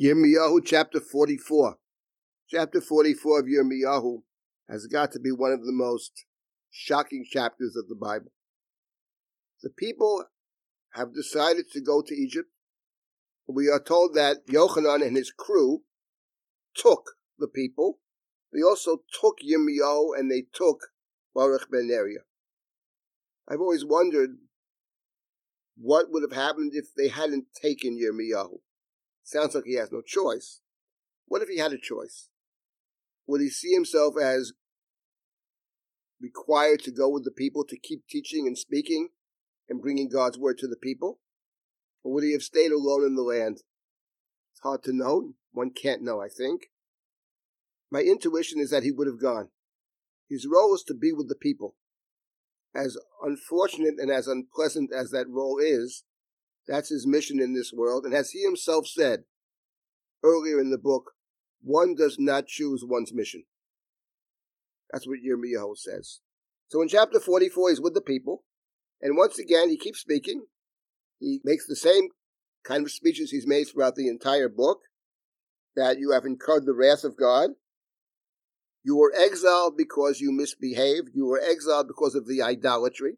[0.00, 1.76] Yirmiyahu chapter 44.
[2.48, 4.22] Chapter 44 of Yirmiyahu
[4.66, 6.24] has got to be one of the most
[6.70, 8.32] shocking chapters of the Bible.
[9.62, 10.24] The people
[10.94, 12.48] have decided to go to Egypt.
[13.46, 15.82] We are told that Yochanan and his crew
[16.74, 17.98] took the people.
[18.54, 20.78] They also took Yirmiyahu and they took
[21.34, 22.24] Baruch ben Neriah.
[23.46, 24.38] I've always wondered
[25.76, 28.60] what would have happened if they hadn't taken Yirmiyahu.
[29.30, 30.60] Sounds like he has no choice.
[31.26, 32.30] What if he had a choice?
[33.28, 34.54] Would he see himself as
[36.20, 39.10] required to go with the people to keep teaching and speaking
[39.68, 41.20] and bringing God's word to the people?
[42.02, 43.58] Or would he have stayed alone in the land?
[44.50, 45.34] It's hard to know.
[45.52, 46.62] One can't know, I think.
[47.88, 49.50] My intuition is that he would have gone.
[50.28, 51.76] His role is to be with the people.
[52.74, 56.02] As unfortunate and as unpleasant as that role is,
[56.66, 58.04] that's his mission in this world.
[58.04, 59.24] And as he himself said
[60.22, 61.12] earlier in the book,
[61.62, 63.44] one does not choose one's mission.
[64.92, 66.20] That's what Yirmiyahu says.
[66.68, 68.44] So in chapter 44, he's with the people.
[69.00, 70.44] And once again, he keeps speaking.
[71.18, 72.08] He makes the same
[72.64, 74.80] kind of speeches he's made throughout the entire book
[75.76, 77.50] that you have incurred the wrath of God.
[78.82, 81.10] You were exiled because you misbehaved.
[81.14, 83.14] You were exiled because of the idolatry.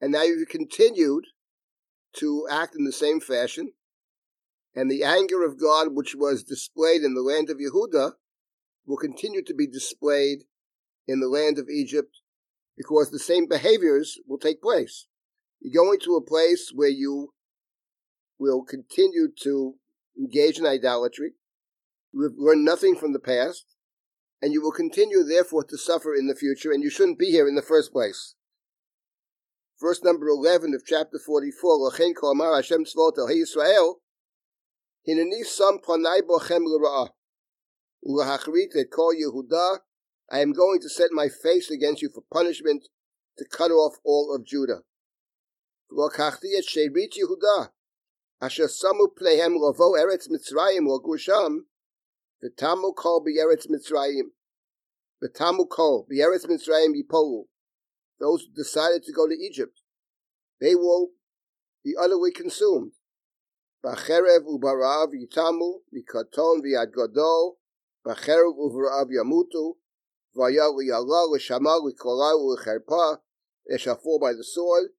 [0.00, 1.24] And now you've continued
[2.14, 3.72] to act in the same fashion.
[4.74, 8.12] And the anger of God, which was displayed in the land of Yehuda,
[8.86, 10.44] will continue to be displayed
[11.06, 12.18] in the land of Egypt
[12.76, 15.06] because the same behaviors will take place.
[15.60, 17.34] You're going to a place where you
[18.38, 19.74] will continue to
[20.18, 21.32] engage in idolatry.
[22.12, 23.66] You have learned nothing from the past,
[24.40, 27.46] and you will continue, therefore, to suffer in the future, and you shouldn't be here
[27.46, 28.34] in the first place
[29.80, 33.94] verse number 11 of chapter 44, L'chein kol amar Hashem tzvot el Yisrael,
[39.14, 39.78] Yehuda,
[40.30, 42.88] I am going to set my face against you for punishment,
[43.38, 44.82] to cut off all of Judah.
[45.90, 47.70] V'lokachti et sherit Yehuda,
[48.42, 51.64] asher samu eretz Mitzrayim lo gusham,
[52.44, 54.30] v'tamu kol b'eretz Mitzrayim
[56.94, 57.44] yipolu,
[58.20, 59.80] those who decided to go to Egypt,
[60.60, 61.08] they will
[61.82, 62.92] be utterly consumed.
[63.84, 67.58] Bacherev ubarav yitamu mikaton v'yad gadol,
[68.06, 69.76] bacherev uvarav yamutu,
[70.36, 73.18] v'yal v'yala l'shama l'kola l'cherpa,
[73.68, 74.90] they shall fall by the sword,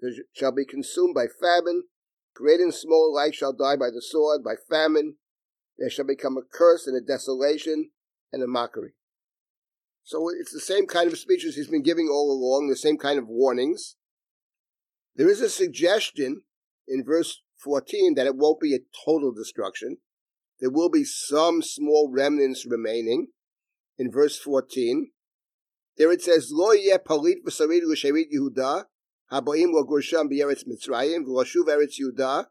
[0.00, 1.82] they shall be consumed by famine,
[2.34, 5.16] great and small alike shall die by the sword, by famine,
[5.78, 7.90] they shall become a curse and a desolation
[8.32, 8.94] and a mockery.
[10.04, 13.18] So it's the same kind of speeches he's been giving all along, the same kind
[13.18, 13.96] of warnings.
[15.14, 16.42] There is a suggestion
[16.88, 19.98] in verse 14 that it won't be a total destruction.
[20.60, 23.28] There will be some small remnants remaining.
[23.98, 25.10] In verse 14,
[25.96, 28.86] there it says, Lo yeh palit v'sarid l'sherit Yehuda,
[29.30, 32.46] haboim l'gursham b'yeretz Mitzrayim, v'lashuv eretz Yehuda,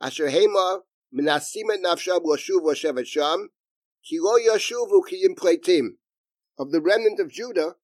[0.00, 0.80] asher hema
[1.12, 3.48] menasim et nafsham l'shuv l'shevet sham,
[4.04, 5.96] ki lo yashuvu ki im pleitim
[6.60, 7.76] of the remnant of Judah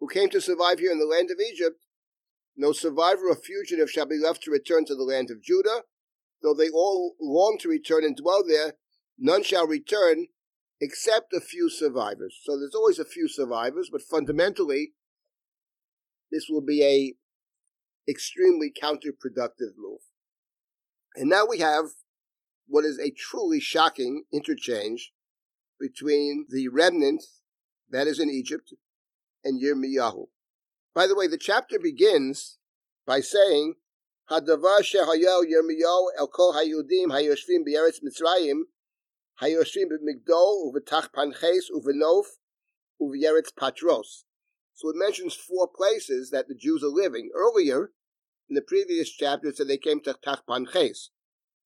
[0.00, 1.86] who came to survive here in the land of Egypt,
[2.56, 5.82] no survivor or fugitive shall be left to return to the land of Judah.
[6.42, 8.74] Though they all long to return and dwell there,
[9.16, 10.26] none shall return
[10.80, 12.36] except a few survivors.
[12.42, 14.92] So there's always a few survivors, but fundamentally,
[16.32, 17.14] this will be a
[18.10, 20.00] extremely counterproductive move.
[21.14, 21.86] And now we have
[22.66, 25.12] what is a truly shocking interchange
[25.78, 27.22] between the remnant
[27.90, 28.72] that is in Egypt,
[29.44, 30.26] and Yirmiyahu.
[30.94, 32.58] By the way, the chapter begins
[33.06, 33.74] by saying,
[34.30, 38.62] Hadavar shehayel Yirmiyahu el kol hayudim hayoshvim b'eretz Mitzrayim
[39.40, 42.24] hayoshvim b'migdol uvetach panches uvenof
[43.00, 44.24] uveyeretz patros.
[44.74, 47.30] So it mentions four places that the Jews are living.
[47.34, 47.92] Earlier,
[48.48, 51.08] in the previous chapter, it said they came to Tachpanches.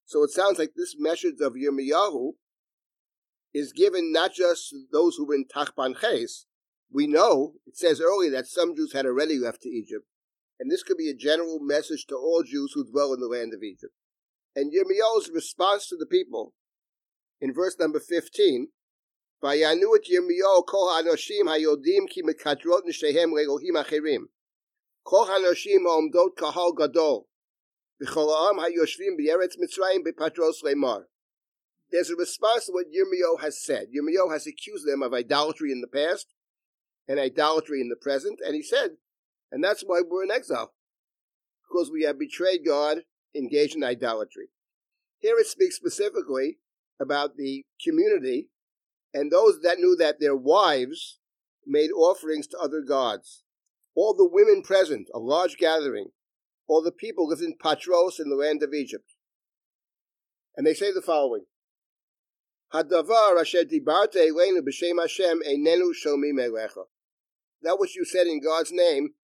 [0.05, 2.33] So it sounds like this message of Yirmiyahu
[3.53, 6.45] is given not just those who were in Tachpanches.
[6.93, 10.07] We know, it says earlier that some Jews had already left to Egypt,
[10.59, 13.55] and this could be a general message to all Jews who dwell in the land
[13.55, 13.95] of Egypt.
[14.57, 16.55] And Yirmiyahu's response to the people,
[17.41, 18.69] in verse number 15,
[19.43, 24.25] Vayanu et Yirmiyahu kol hanoshim hayodim ki mekadrot nishehem le'elohim acherim.
[25.05, 27.29] Kol hanoshim ha'omdot kahal gadol.
[28.03, 31.05] V'chol ha'am hayoshvim b'yeretz Mitzrayim b'patros le'mar
[31.91, 33.89] there's a response to what Yirmiyahu has said.
[33.95, 36.27] Yirmiyahu has accused them of idolatry in the past
[37.09, 38.91] and idolatry in the present, and he said,
[39.51, 40.73] and that's why we're in exile,
[41.69, 42.99] because we have betrayed God,
[43.35, 44.49] engaged in idolatry.
[45.19, 46.59] Here it speaks specifically
[47.01, 48.49] about the community
[49.13, 51.19] and those that knew that their wives
[51.67, 53.43] made offerings to other gods.
[53.97, 56.11] All the women present, a large gathering,
[56.69, 59.15] all the people lived in Patros in the land of Egypt.
[60.57, 61.47] And they say the following.
[67.63, 69.15] That which you said in God's name,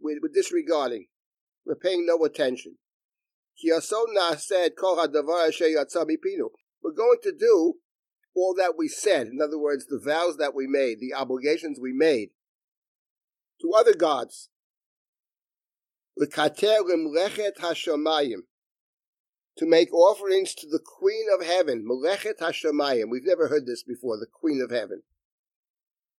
[0.00, 1.06] we're, disregarding.
[1.66, 2.78] We're paying no attention.
[6.82, 7.74] We're going to do
[8.34, 9.28] all that we said.
[9.28, 12.30] In other words, the vows that we made, the obligations we made
[13.60, 14.48] to other gods.
[19.58, 23.08] To make offerings to the Queen of Heaven, Melechet Hashamayim.
[23.08, 25.02] We've never heard this before, the Queen of Heaven.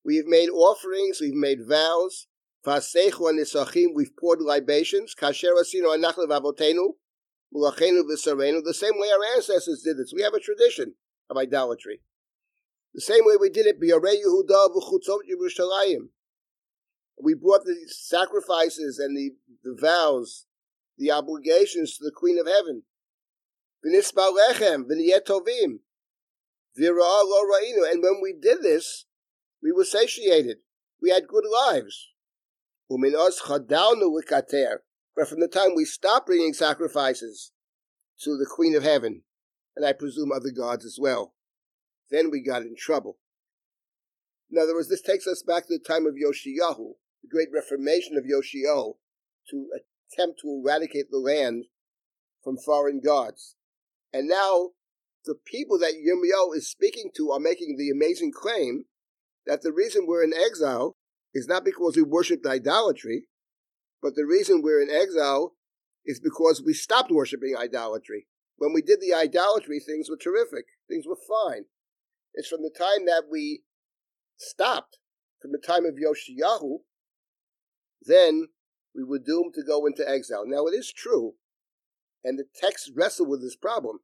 [0.05, 2.27] We have made offerings, we've made vows.
[2.65, 5.13] Fasechu nisachim, we've poured libations.
[5.19, 6.93] Kasher asino anachlev avotenu,
[7.53, 10.13] mulachenu v'sarenu, the same way our ancestors did this.
[10.15, 10.93] We have a tradition
[11.29, 12.01] of idolatry.
[12.93, 16.07] The same way we did it, B'yarei Yehuda v'chutzot Yerushalayim.
[17.21, 19.31] We brought the sacrifices and the,
[19.63, 20.45] the vows,
[20.97, 22.83] the obligations to the Queen of Heaven.
[23.85, 24.85] Lechem.
[26.77, 27.79] Lo.
[27.91, 29.05] And when we did this,
[29.61, 30.57] we were satiated.
[31.01, 32.09] We had good lives.
[32.91, 34.19] Uminos chadalnu.
[35.15, 37.51] But from the time we stopped bringing sacrifices
[38.21, 39.23] to the Queen of Heaven,
[39.75, 41.33] and I presume other gods as well.
[42.09, 43.17] Then we got in trouble.
[44.51, 48.15] In other words, this takes us back to the time of Yoshiyahu, the great reformation
[48.17, 48.95] of Yoshiyahu,
[49.49, 49.67] to
[50.13, 51.65] attempt to eradicate the land
[52.43, 53.55] from foreign gods.
[54.15, 54.69] And now
[55.25, 58.85] the people that Yirmiyahu is speaking to are making the amazing claim
[59.45, 60.95] that the reason we're in exile
[61.33, 63.27] is not because we worshiped idolatry,
[64.01, 65.55] but the reason we're in exile
[66.05, 68.27] is because we stopped worshiping idolatry.
[68.55, 70.63] When we did the idolatry, things were terrific.
[70.87, 71.65] Things were fine.
[72.35, 73.63] It's from the time that we
[74.37, 74.97] stopped,
[75.41, 76.77] from the time of Yoshiyahu,
[78.01, 78.47] then
[78.95, 80.45] we were doomed to go into exile.
[80.47, 81.33] Now, it is true,
[82.25, 83.99] and the texts wrestle with this problem,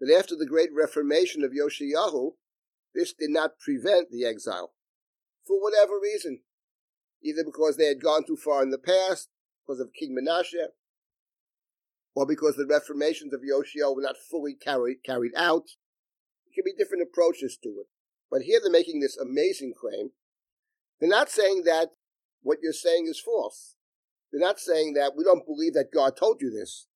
[0.00, 2.32] that after the great reformation of Yoshiyahu,
[2.94, 4.72] this did not prevent the exile,
[5.46, 6.40] for whatever reason.
[7.22, 9.28] Either because they had gone too far in the past,
[9.64, 10.66] because of King Menashe,
[12.14, 15.64] or because the reformations of Yoshiyahu were not fully carried, carried out.
[16.44, 17.86] There can be different approaches to it.
[18.30, 20.10] But here they're making this amazing claim.
[21.00, 21.90] They're not saying that
[22.42, 23.76] what you're saying is false.
[24.32, 26.88] They're not saying that we don't believe that God told you this.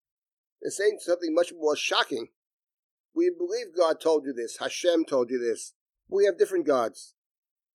[0.60, 2.28] They're saying something much more shocking.
[3.14, 4.58] We believe God told you this.
[4.58, 5.74] Hashem told you this.
[6.08, 7.14] We have different gods.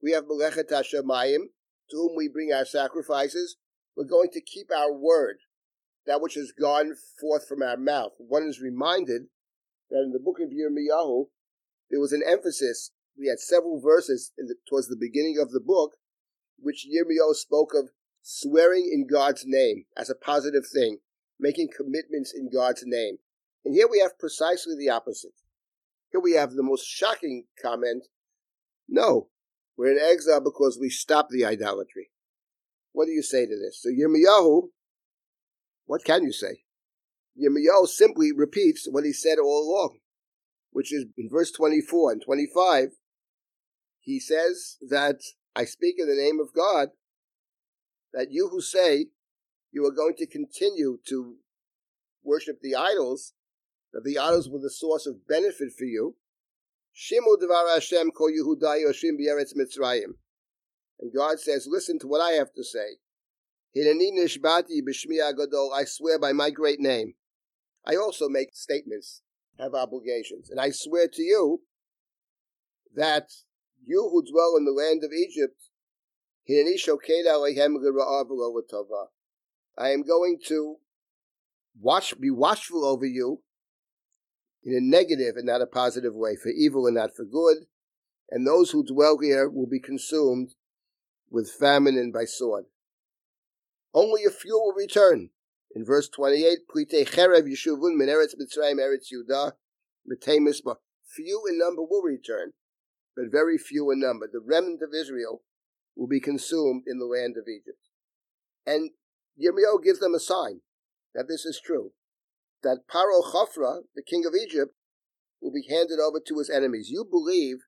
[0.03, 1.51] We have Melechet Hashemayim,
[1.91, 3.57] to whom we bring our sacrifices.
[3.97, 5.37] We're going to keep our word
[6.07, 8.13] that which has gone forth from our mouth.
[8.19, 9.23] One is reminded
[9.91, 11.27] that in the book of Yirmiyahu,
[11.91, 12.93] there was an emphasis.
[13.19, 15.93] We had several verses the, towards the beginning of the book,
[16.59, 17.91] which Yirmiyahu spoke of
[18.23, 20.99] swearing in God's name as a positive thing,
[21.41, 23.17] making commitments in God's name.
[23.65, 25.33] And here we have precisely the opposite.
[26.13, 28.07] Here we have the most shocking comment.
[28.89, 29.29] No,
[29.77, 32.11] we're in exile because we stopped the idolatry.
[32.93, 33.81] What do you say to this?
[33.83, 34.69] So Yirmiyahu
[35.91, 36.63] what can you say?
[37.37, 39.99] Yirmiyahu simply repeats what he said all along,
[40.71, 42.91] which is in verse 24 and 25.
[43.99, 45.17] He says that
[45.57, 46.91] I speak in the name of God,
[48.13, 49.07] that you who say
[49.73, 51.37] you are going to continue to
[52.23, 53.33] worship the idols,
[53.93, 56.17] that the idols were the source of benefit for you,
[56.95, 60.17] Shimu Devar Hashem Ko Yehudai Yoshim B'Eretz Mitzrayim.
[61.01, 62.99] And God says, listen to what I have to say.
[63.75, 63.95] I
[65.87, 67.15] swear by my great name.
[67.87, 69.23] I also make statements,
[69.59, 71.63] have obligations, and I swear to you
[72.95, 73.31] that
[73.87, 75.71] you who dwell in the land of Egypt,
[79.81, 80.77] I am going to
[81.81, 83.41] watch, be watchful over you
[84.63, 87.65] in a negative and not a positive way, for evil and not for good,
[88.31, 90.51] and those who dwell here will be consumed
[91.31, 92.67] with famine and by sword.
[93.95, 95.31] Only a few will return.
[95.75, 98.77] In verse 28, Plite Cherev Yeshuvun Min Eretz Mitzrayim
[101.07, 102.53] Few in number will return,
[103.17, 104.29] but very few in number.
[104.31, 105.43] The remnant of Israel
[105.97, 107.79] will be consumed in the land of Egypt.
[108.67, 108.91] And
[109.41, 110.61] Yirmiyahu gives them a sign
[111.15, 111.93] that this is true.
[112.63, 114.75] That Paro Chafra, the king of Egypt,
[115.41, 116.91] will be handed over to his enemies.
[116.91, 117.59] You believe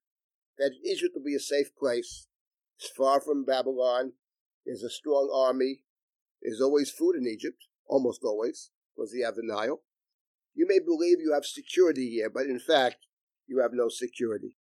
[0.59, 2.27] that Egypt will be a safe place.
[2.79, 4.13] It's far from Babylon.
[4.67, 5.85] There's a strong army.
[6.43, 9.81] There's always food in Egypt, almost always, because you have the Nile.
[10.55, 13.07] You may believe you have security here, but in fact,
[13.47, 14.57] you have no security.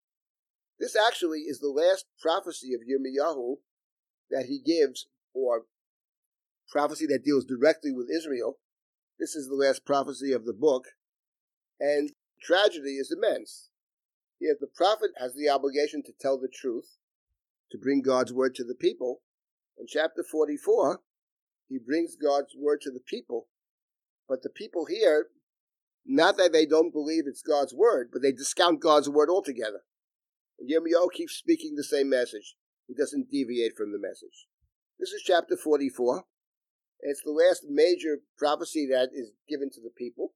[0.78, 3.56] This actually is the last prophecy of Yirmiyahu
[4.30, 5.64] that he gives, or
[6.70, 8.58] prophecy that deals directly with Israel.
[9.18, 10.84] This is the last prophecy of the book,
[11.78, 12.12] and
[12.42, 13.68] tragedy is immense.
[14.40, 16.96] Yet the prophet has the obligation to tell the truth,
[17.70, 19.20] to bring God's word to the people.
[19.78, 21.00] In chapter 44,
[21.68, 23.48] he brings God's word to the people,
[24.28, 25.26] but the people here,
[26.06, 29.82] not that they don't believe it's God's word, but they discount God's word altogether.
[30.58, 32.56] And Yirmiyahu keeps speaking the same message.
[32.86, 34.46] He doesn't deviate from the message.
[34.98, 36.24] This is chapter 44.
[37.02, 40.32] It's the last major prophecy that is given to the people,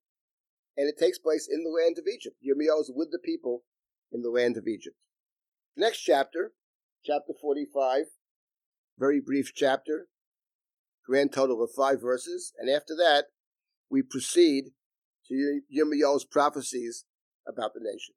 [0.76, 2.36] and it takes place in the land of Egypt.
[2.42, 3.64] Yirmiyahu is with the people
[4.12, 4.96] in the land of Egypt.
[5.76, 6.52] Next chapter,
[7.04, 8.04] chapter 45,
[8.98, 10.06] very brief chapter,
[11.06, 13.26] grand total of five verses, and after that,
[13.90, 14.70] we proceed
[15.28, 17.04] to Yirmiyahu's prophecies
[17.46, 18.14] about the nation.